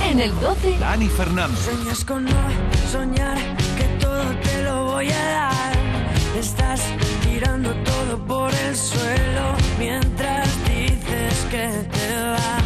[0.05, 0.79] En el 12.
[0.79, 1.59] Dani Fernández.
[1.61, 2.31] Sueñas con no
[2.91, 3.37] soñar
[3.77, 5.73] que todo te lo voy a dar.
[6.39, 6.81] Estás
[7.23, 12.65] tirando todo por el suelo mientras dices que te vas.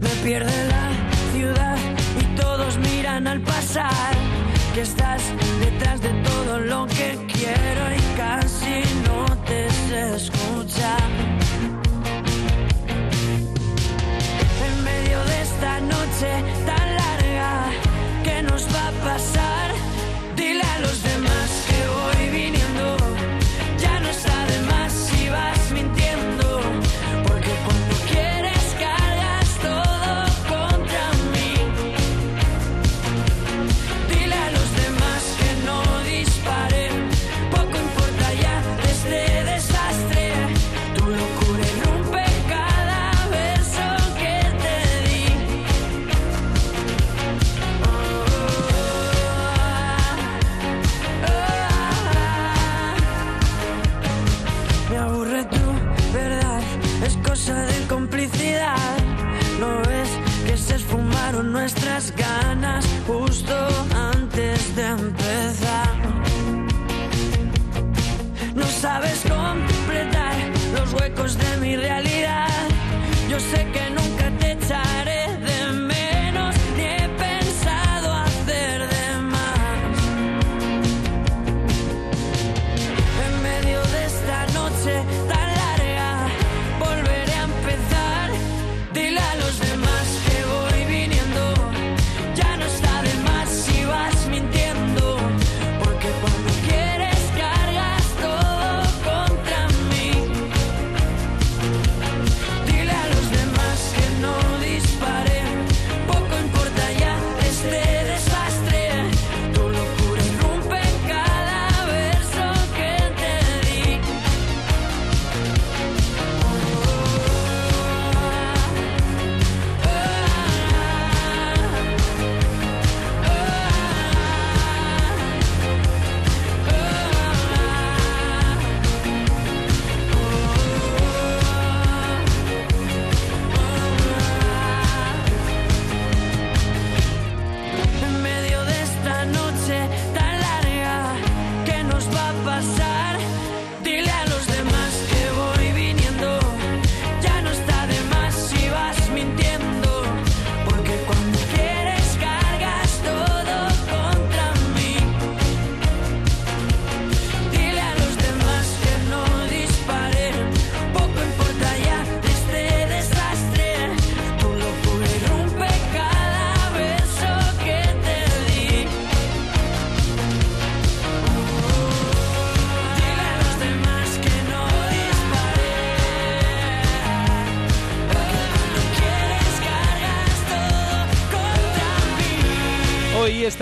[0.00, 0.90] Me pierde la
[1.32, 1.76] ciudad
[2.20, 4.17] y todos miran al pasar.
[4.78, 5.22] Que estás
[5.58, 8.16] detrás de todo lo que quiero y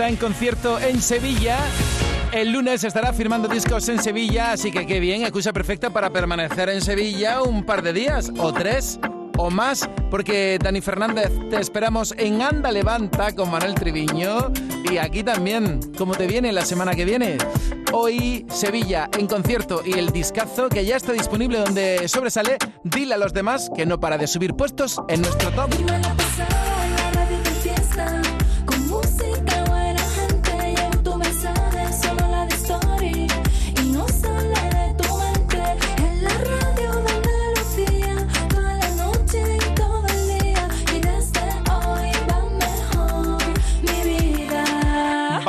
[0.07, 1.57] en concierto en Sevilla.
[2.31, 6.69] El lunes estará firmando discos en Sevilla, así que qué bien, excusa perfecta para permanecer
[6.69, 8.99] en Sevilla un par de días, o tres,
[9.37, 14.51] o más, porque Dani Fernández te esperamos en Anda Levanta con Manuel Triviño
[14.89, 17.37] y aquí también, como te viene la semana que viene.
[17.91, 23.17] Hoy Sevilla en concierto y el discazo que ya está disponible donde sobresale, dile a
[23.17, 25.69] los demás que no para de subir puestos en nuestro top.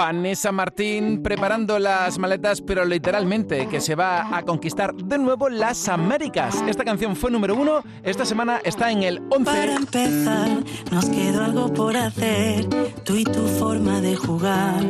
[0.09, 5.87] Vanessa Martín preparando las maletas, pero literalmente que se va a conquistar de nuevo las
[5.87, 6.65] Américas.
[6.67, 9.45] Esta canción fue número uno, esta semana está en el 11.
[9.45, 10.49] Para empezar,
[10.91, 12.67] nos quedó algo por hacer.
[13.05, 14.83] Tú y tu forma de jugar,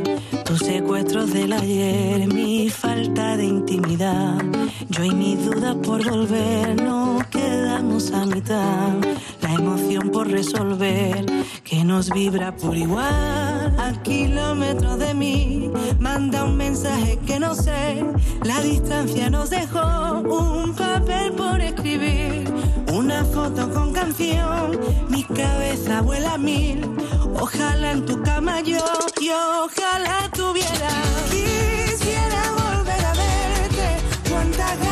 [0.45, 4.41] tus secuestros del ayer, mi falta de intimidad.
[4.89, 8.95] Yo y mi duda por volver, nos quedamos a mitad.
[9.49, 11.25] La emoción por resolver,
[11.65, 13.75] que nos vibra por igual.
[13.81, 18.05] A kilómetros de mí, manda un mensaje que no sé.
[18.45, 22.53] La distancia nos dejó un papel por escribir.
[22.93, 24.79] Una foto con canción,
[25.09, 26.87] mi cabeza vuela a mil.
[27.41, 28.85] Ojalá en tu cama yo,
[29.19, 30.91] y ojalá tuviera.
[31.31, 34.88] Quisiera volver a verte, cuántas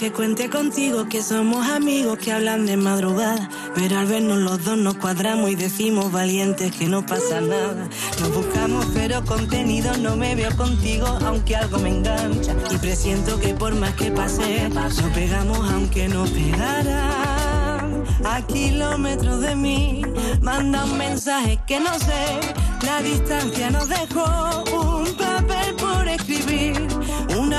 [0.00, 3.50] que cuente contigo, que somos amigos que hablan de madrugada.
[3.74, 7.86] Pero al vernos los dos nos cuadramos y decimos valientes que no pasa nada.
[8.18, 12.54] Nos buscamos, pero contenido no me veo contigo, aunque algo me engancha.
[12.70, 18.02] Y presiento que por más que pase, nos pegamos aunque no pegaran.
[18.24, 20.00] A kilómetros de mí,
[20.40, 22.40] manda un mensaje que no sé.
[22.86, 25.69] La distancia nos dejó un papel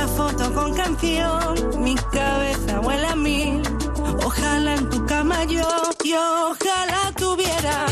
[0.08, 1.84] foto con canción.
[1.84, 3.62] Mi cabeza huele a mil.
[4.26, 5.68] Ojalá en tu cama yo,
[6.04, 7.86] y ojalá tuviera.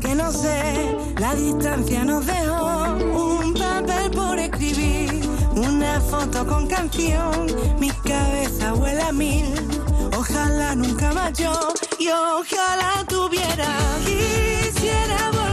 [0.00, 0.96] Que no sé.
[1.18, 2.96] La distancia nos dejó
[3.40, 5.28] un papel por escribir.
[5.54, 7.46] Una foto con canción.
[7.78, 9.46] Mi cabeza huele a mil.
[10.16, 11.52] Ojalá nunca más yo.
[11.98, 13.68] Y ojalá tuviera.
[14.04, 15.43] Quisiera volver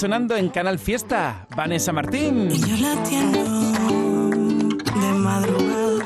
[0.00, 2.48] sonando en Canal Fiesta, Vanessa Martín.
[2.48, 3.38] Yo la atiendo
[4.98, 6.04] de madrugada.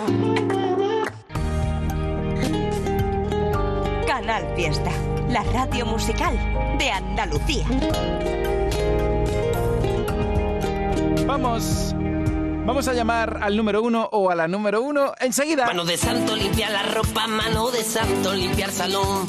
[4.05, 4.91] Canal Fiesta,
[5.29, 6.37] la radio musical
[6.77, 7.65] de Andalucía.
[11.25, 11.95] Vamos.
[12.67, 15.67] Vamos a llamar al número uno o a la número uno enseguida.
[15.67, 19.29] Mano de santo limpia la ropa, mano de santo limpiar salón,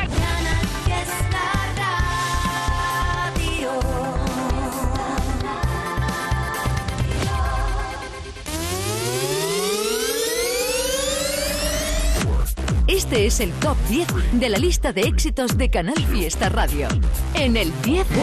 [13.11, 14.07] Este es el top 10
[14.39, 16.87] de la lista de éxitos de Canal Fiesta Radio.
[17.33, 18.07] En el 10.
[18.09, 18.21] Eso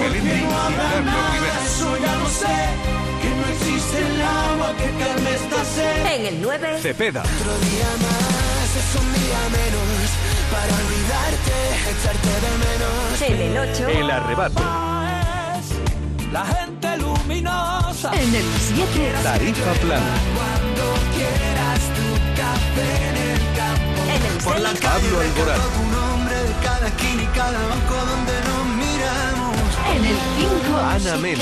[1.98, 2.46] ya lo sé,
[3.20, 6.06] que no existe el agua que calme esta sed.
[6.06, 6.78] En el 9.
[6.80, 7.20] Cepeda.
[7.20, 10.08] Otro día más es un día menos
[10.50, 11.52] para olvidarte,
[11.90, 13.20] echarte de menos.
[13.20, 13.88] En el 8.
[13.88, 14.62] El arrebato.
[16.32, 18.10] La gente luminosa.
[18.14, 19.12] En el 7.
[19.22, 20.14] Tarifa plana.
[20.34, 22.08] Cuando quieras tu
[22.40, 22.88] café.
[23.10, 23.57] En el
[24.44, 24.80] Por la 6.
[24.80, 25.58] calle Pablo Alborán.
[25.58, 29.56] recuerdo tu nombre de cada esquina y cada banco donde nos miramos.
[29.94, 30.78] En el 5.
[30.78, 31.40] Ana Mel.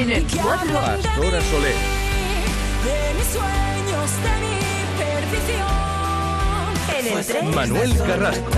[0.00, 0.72] En el 4.
[0.72, 1.78] Pastora Soler.
[2.84, 4.56] De mis sueños, de mi
[4.98, 5.78] perdición.
[6.98, 7.54] En el 3.
[7.54, 8.50] Manuel Carrasco.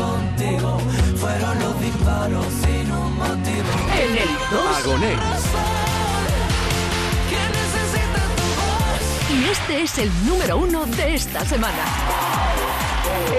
[0.00, 0.80] contigo
[1.16, 3.70] fueron los disparos sin un motivo.
[3.94, 4.76] En el 2.
[4.78, 5.69] Agoné.
[9.40, 11.82] Y este es el número 1 de esta semana.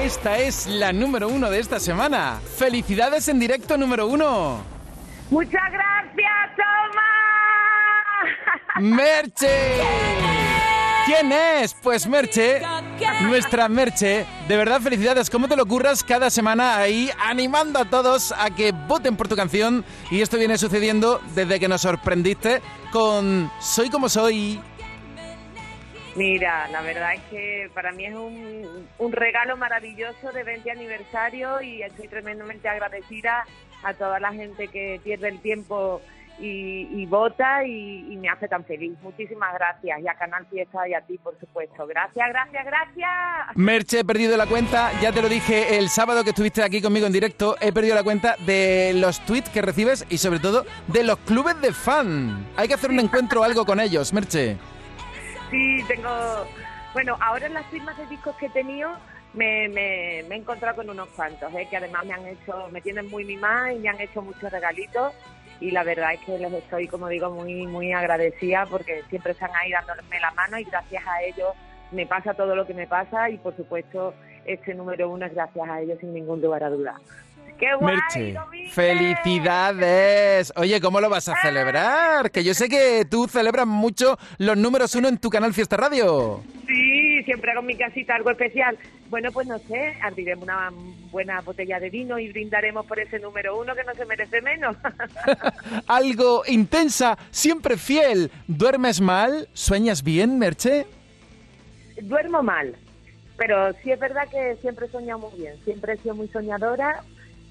[0.04, 2.40] Esta es la número uno de esta semana.
[2.58, 4.64] ¡Felicidades en directo número uno!
[5.30, 7.04] Muchas gracias, Toma.
[8.80, 9.82] ¡Merche!
[11.06, 11.76] ¿Quién es?
[11.84, 12.62] Pues Merche,
[13.22, 14.26] nuestra Merche.
[14.48, 15.30] De verdad, felicidades.
[15.30, 19.36] ¿Cómo te lo curras cada semana ahí animando a todos a que voten por tu
[19.36, 19.86] canción?
[20.10, 24.60] Y esto viene sucediendo desde que nos sorprendiste con Soy como soy.
[26.16, 31.62] Mira, la verdad es que para mí es un, un regalo maravilloso de 20 aniversario
[31.62, 33.46] y estoy tremendamente agradecida
[33.84, 36.02] a toda la gente que pierde el tiempo
[36.44, 38.94] y, vota y, y me hace tan feliz.
[39.04, 41.86] Muchísimas gracias y a Canal Fiesta y a ti, por supuesto.
[41.86, 43.10] Gracias, gracias, gracias.
[43.56, 47.06] Merche, he perdido la cuenta, ya te lo dije el sábado que estuviste aquí conmigo
[47.06, 51.04] en directo, he perdido la cuenta de los tweets que recibes y sobre todo de
[51.04, 52.48] los clubes de fan.
[52.58, 54.58] Hay que hacer un encuentro o algo con ellos, Merche.
[55.52, 56.10] Sí, tengo.
[56.94, 58.90] Bueno, ahora en las firmas de discos que he tenido
[59.34, 59.66] me,
[60.22, 61.68] he encontrado con unos cuantos, ¿eh?
[61.70, 65.14] que además me han hecho, me tienen muy mimada y me han hecho muchos regalitos.
[65.60, 69.52] Y la verdad es que les estoy, como digo, muy, muy agradecida porque siempre están
[69.56, 71.54] ahí dándome la mano y gracias a ellos
[71.92, 74.14] me pasa todo lo que me pasa y por supuesto
[74.46, 77.00] este número uno es gracias a ellos sin ningún lugar a duda.
[77.62, 77.96] ¡Qué guay!
[77.96, 78.36] Merche,
[78.72, 80.52] felicidades.
[80.56, 82.32] Oye, ¿cómo lo vas a celebrar?
[82.32, 86.42] Que yo sé que tú celebras mucho los números uno en tu canal Fiesta Radio.
[86.68, 88.80] Sí, siempre hago en mi casita algo especial.
[89.12, 90.72] Bueno, pues no sé, abriremos una
[91.12, 94.76] buena botella de vino y brindaremos por ese número uno que no se merece menos.
[95.88, 98.32] Algo intensa, siempre fiel.
[98.48, 99.50] ¿Duermes mal?
[99.54, 100.88] ¿Sueñas bien, Merche?
[102.02, 102.76] Duermo mal,
[103.38, 105.64] pero sí es verdad que siempre he soñado muy bien.
[105.64, 107.04] Siempre he sido muy soñadora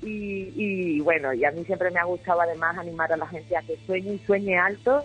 [0.03, 3.57] y, y bueno, y a mí siempre me ha gustado además animar a la gente
[3.57, 5.05] a que sueñe y sueñe alto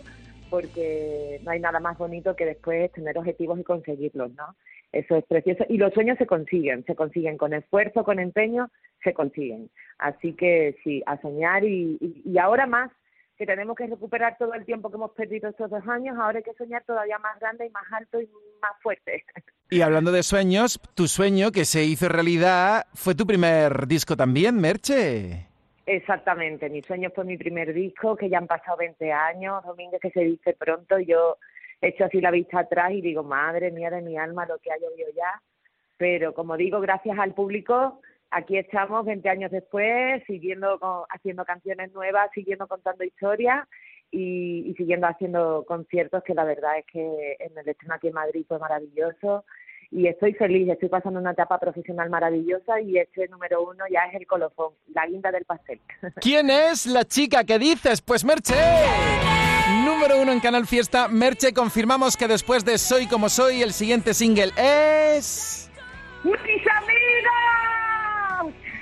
[0.50, 4.56] porque no hay nada más bonito que después tener objetivos y conseguirlos, ¿no?
[4.92, 5.66] Eso es precioso.
[5.68, 8.70] Y los sueños se consiguen, se consiguen con esfuerzo, con empeño,
[9.04, 9.70] se consiguen.
[9.98, 12.92] Así que sí, a soñar y, y, y ahora más
[13.38, 16.44] que tenemos que recuperar todo el tiempo que hemos perdido estos dos años, ahora hay
[16.44, 18.30] que soñar todavía más grande y más alto y
[18.62, 19.26] más fuerte.
[19.70, 24.58] Y hablando de sueños, tu sueño que se hizo realidad fue tu primer disco también,
[24.58, 25.48] Merche.
[25.88, 30.12] Exactamente, mi sueño fue mi primer disco, que ya han pasado 20 años, Domínguez que
[30.12, 31.38] se dice pronto, yo
[31.82, 34.72] he hecho así la vista atrás y digo, madre mía de mi alma, lo que
[34.72, 35.42] ha llovido ya.
[35.98, 42.30] Pero como digo, gracias al público, aquí estamos 20 años después, siguiendo haciendo canciones nuevas,
[42.34, 43.68] siguiendo contando historias
[44.12, 48.14] y, y siguiendo haciendo conciertos, que la verdad es que en el estreno aquí en
[48.14, 49.46] Madrid fue maravilloso.
[49.92, 54.16] Y estoy feliz, estoy pasando una etapa profesional maravillosa y este número uno ya es
[54.16, 55.80] el colofón, la guinda del pastel.
[56.22, 58.02] ¿Quién es la chica que dices?
[58.02, 58.56] Pues Merche.
[59.86, 61.08] Número uno en Canal Fiesta.
[61.08, 65.72] Merche, confirmamos que después de Soy como soy, el siguiente single es...
[66.24, 66.96] ¡Mis amigos!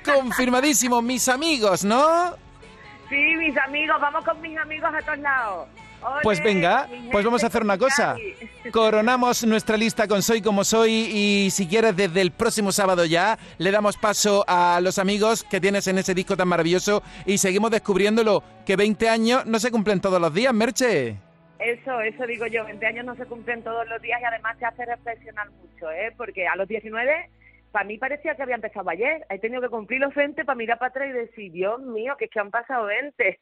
[0.03, 2.35] Confirmadísimo, mis amigos, ¿no?
[3.09, 5.67] Sí, mis amigos, vamos con mis amigos a todos lados.
[6.21, 8.15] Pues venga, pues vamos a hacer una cosa.
[8.71, 13.37] Coronamos nuestra lista con Soy como soy y si quieres desde el próximo sábado ya
[13.57, 17.71] le damos paso a los amigos que tienes en ese disco tan maravilloso y seguimos
[17.71, 21.15] descubriéndolo, que 20 años no se cumplen todos los días, Merche.
[21.59, 24.65] Eso, eso digo yo, 20 años no se cumplen todos los días y además te
[24.65, 26.13] hace reflexionar mucho, ¿eh?
[26.17, 27.29] Porque a los 19,
[27.73, 29.25] para mí parecía que había empezado ayer.
[29.29, 32.25] He tenido que cumplir los 20 para mirar para atrás y decir, Dios mío, que
[32.25, 33.39] es que han pasado 20.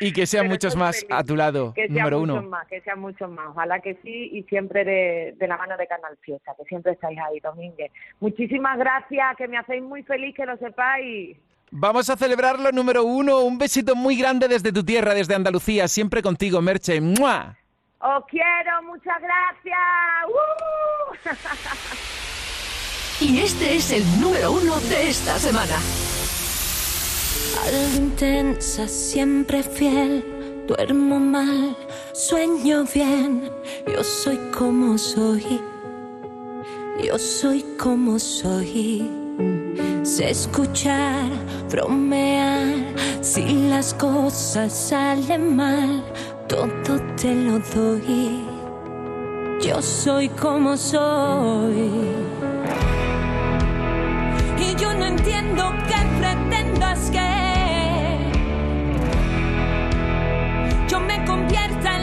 [0.00, 1.10] Y que sean muchos más feliz.
[1.18, 2.40] a tu lado, Que número uno.
[2.42, 3.48] más, que sean muchos más.
[3.48, 7.18] Ojalá que sí y siempre de, de la mano de Canal Fiesta, que siempre estáis
[7.18, 7.90] ahí, Domínguez.
[8.20, 11.36] Muchísimas gracias, que me hacéis muy feliz, que lo sepáis.
[11.72, 13.40] Vamos a celebrarlo, número uno.
[13.40, 15.88] Un besito muy grande desde tu tierra, desde Andalucía.
[15.88, 17.00] Siempre contigo, Merche.
[17.00, 17.56] ¡Mua!
[18.00, 19.78] Os quiero, muchas gracias.
[20.28, 21.28] ¡Uh!
[23.20, 25.76] Y este es el número uno de esta semana.
[27.64, 30.24] Algo intensa, siempre fiel.
[30.68, 31.76] Duermo mal,
[32.12, 33.50] sueño bien.
[33.92, 35.60] Yo soy como soy.
[37.04, 39.10] Yo soy como soy.
[40.04, 41.28] Sé escuchar,
[41.68, 42.68] bromear.
[43.20, 46.04] Si las cosas salen mal,
[46.48, 48.44] todo te lo doy.
[49.60, 52.37] Yo soy como soy.
[55.18, 57.28] Entiendo qué pretendas que
[60.88, 61.97] yo me convierta en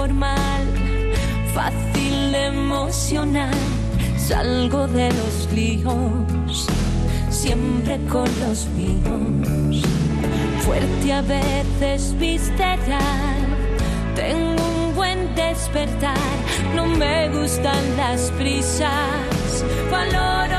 [0.00, 0.64] formal,
[1.54, 3.54] fácil de emocionar.
[4.16, 6.66] Salgo de los líos,
[7.28, 9.84] siempre con los míos
[10.64, 13.40] fuerte a veces visceral.
[14.14, 16.36] Tengo un buen en despertar.
[16.74, 19.50] No me gustan las prisas,
[19.90, 20.49] valoro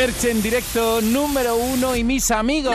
[0.00, 2.74] Merche en directo número uno y mis amigos.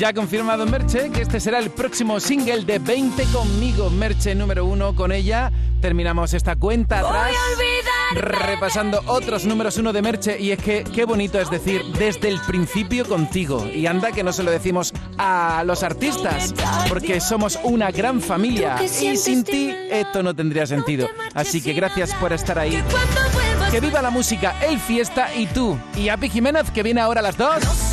[0.00, 4.64] Ya ha confirmado Merche que este será el próximo single de 20 conmigo, Merche número
[4.64, 4.94] uno.
[4.96, 5.52] Con ella.
[5.82, 7.32] Terminamos esta cuenta atrás.
[8.14, 12.40] Repasando otros números uno de Merche y es que qué bonito es decir desde el
[12.40, 13.66] principio contigo.
[13.66, 16.54] Y anda que no se lo decimos a los artistas
[16.88, 21.10] porque somos una gran familia y sin ti esto no tendría sentido.
[21.34, 22.82] así que gracias por estar ahí.
[23.70, 25.78] Que viva la música el fiesta y tú.
[25.94, 27.90] Y Api Jiménez que viene ahora a las dos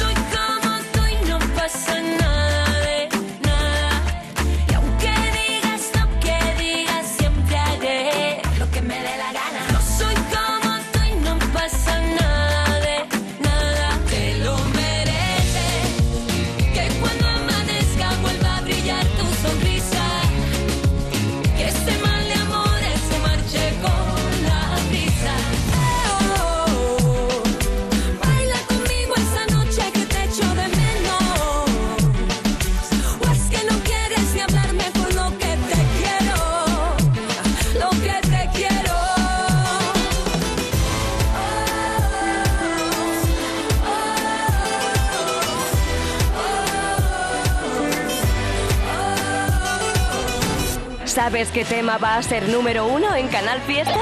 [51.27, 53.99] ¿Sabes qué tema va a ser número uno en Canal Fiesta?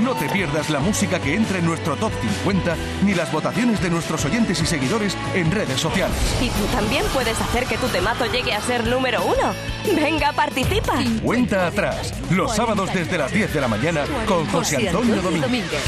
[0.00, 2.10] No te pierdas la música que entra en nuestro top
[2.42, 2.74] 50
[3.04, 6.16] ni las votaciones de nuestros oyentes y seguidores en redes sociales.
[6.40, 9.54] Y tú también puedes hacer que tu temazo llegue a ser número uno.
[9.94, 10.94] Venga, participa.
[11.22, 15.84] Cuenta atrás, los sábados desde las 10 de la mañana con José Antonio Domínguez.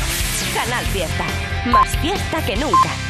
[0.54, 1.24] Canal Fiesta.
[1.66, 3.03] Más fiesta que nunca.